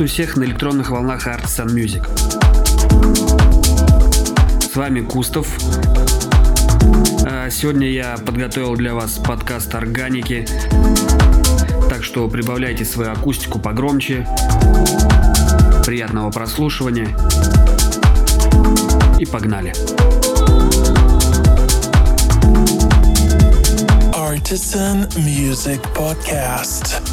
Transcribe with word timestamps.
Приветствую 0.00 0.26
всех 0.26 0.36
на 0.38 0.44
электронных 0.44 0.90
волнах 0.92 1.26
Art 1.26 1.44
Sun 1.44 1.74
Music. 1.74 2.02
С 4.62 4.74
вами 4.74 5.02
Кустов. 5.02 5.46
А, 7.26 7.50
сегодня 7.50 7.86
я 7.90 8.16
подготовил 8.16 8.76
для 8.76 8.94
вас 8.94 9.18
подкаст 9.18 9.74
органики, 9.74 10.48
так 11.90 12.02
что 12.02 12.26
прибавляйте 12.28 12.86
свою 12.86 13.12
акустику 13.12 13.58
погромче. 13.58 14.26
Приятного 15.84 16.30
прослушивания. 16.30 17.08
И 19.18 19.26
погнали. 19.26 19.74
Artisan 24.14 25.06
Music 25.18 25.82
Podcast. 25.94 27.09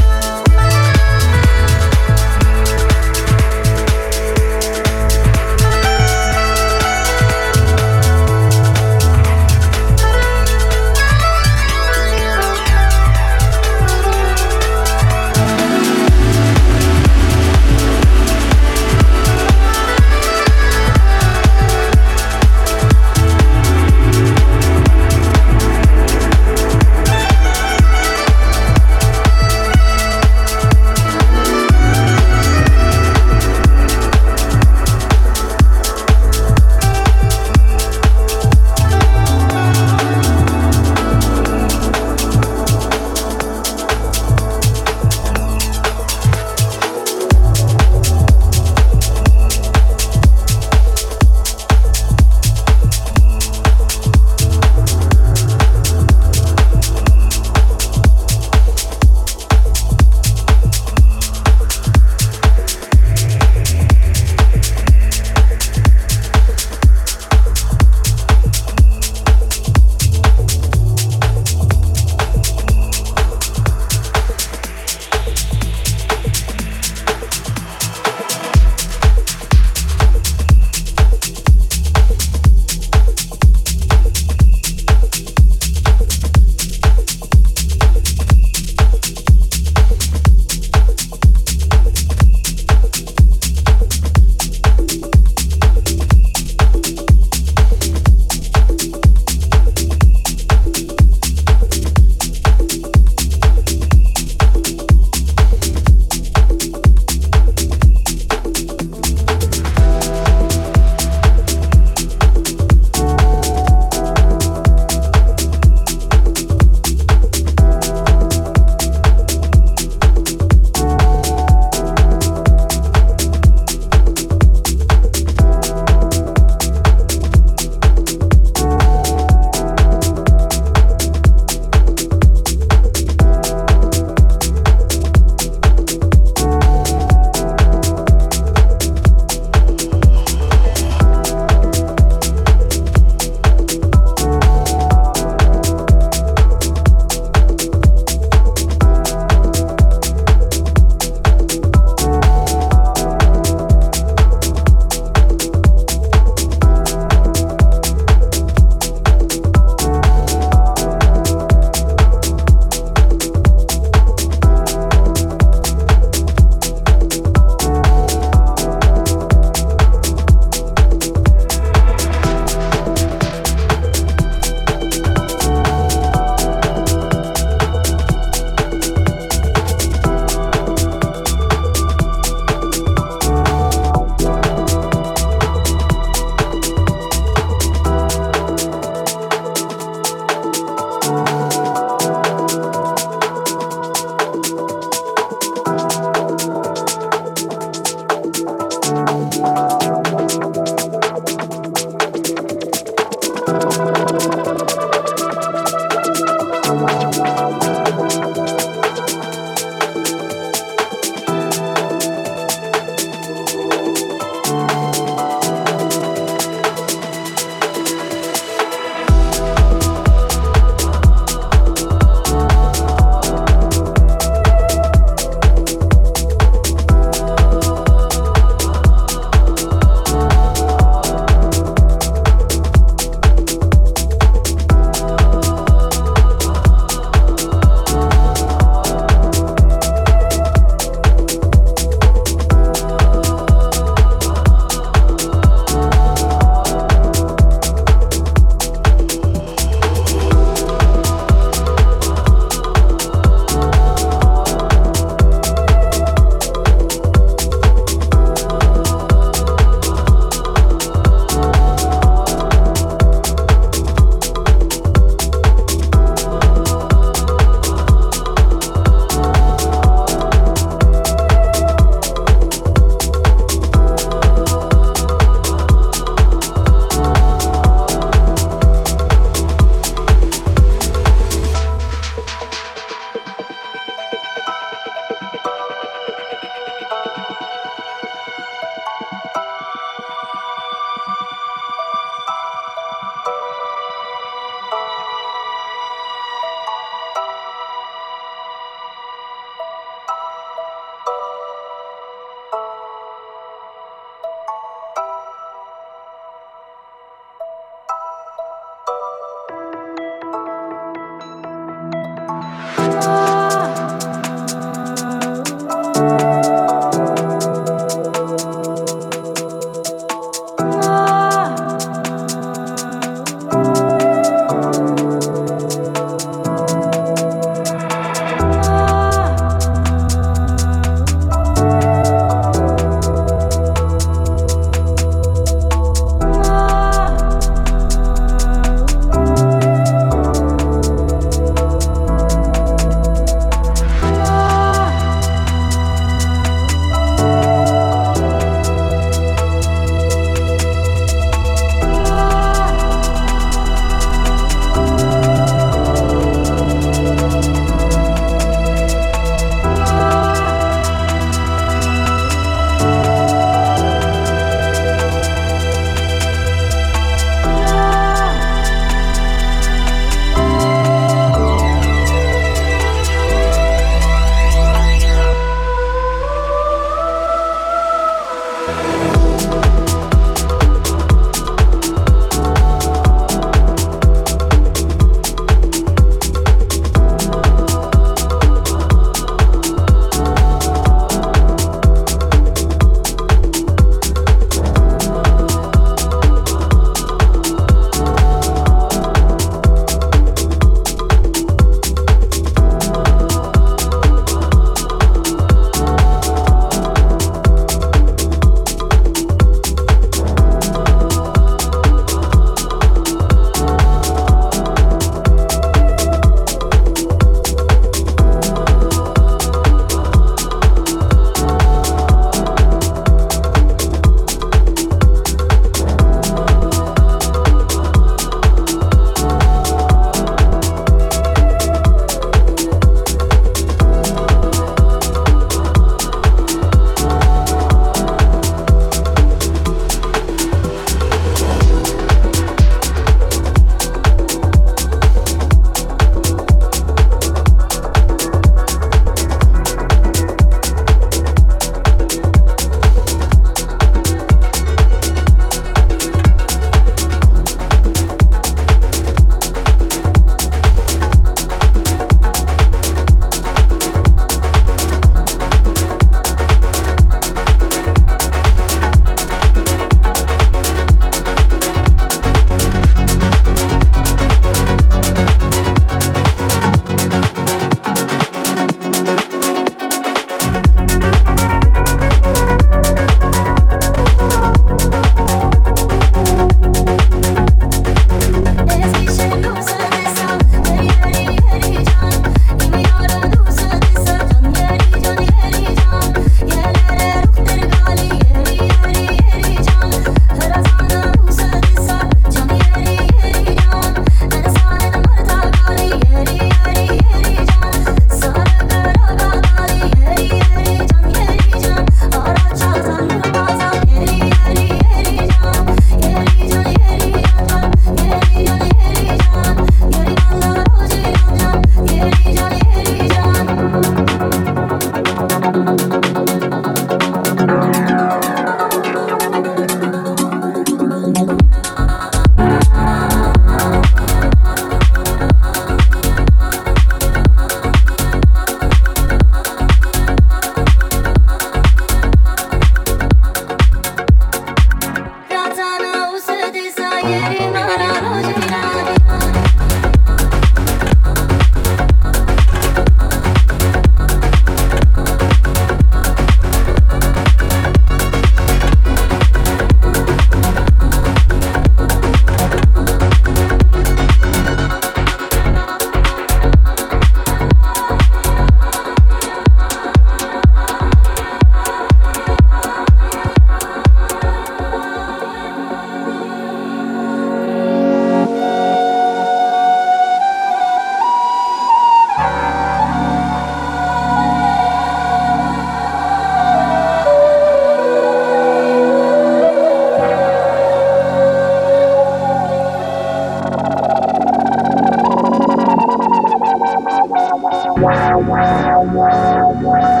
wow 597.81 598.19
wow 598.19 598.83
wow 598.83 598.83
wow 598.93 599.51
wow 599.63 600.00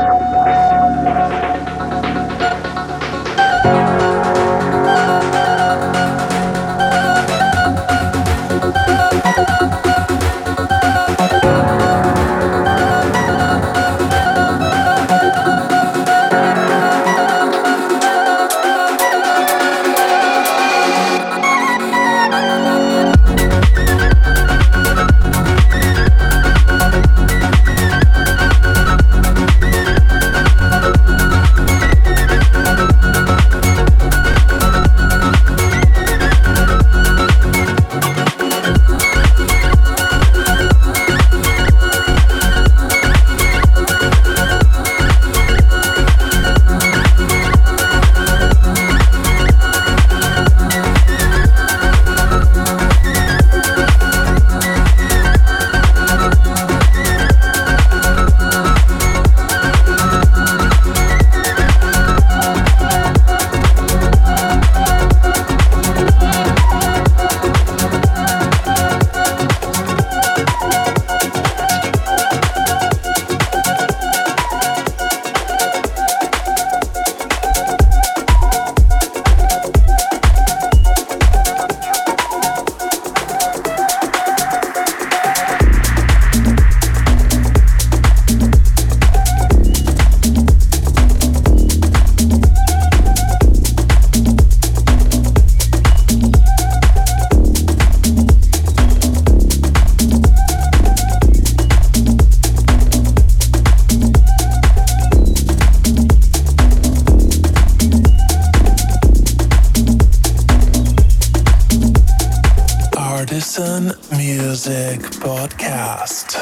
Music 113.81 115.01
Podcast. 115.23 116.37